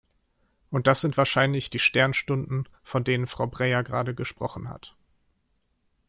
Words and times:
Und 0.71 0.87
das 0.87 1.01
sind 1.01 1.15
wahrscheinlich 1.15 1.69
die 1.69 1.77
Sternstunden, 1.77 2.67
von 2.81 3.03
denen 3.03 3.27
Frau 3.27 3.45
Breyer 3.45 3.83
gerade 3.83 4.15
gesprochen 4.15 4.67
hat. 4.67 4.95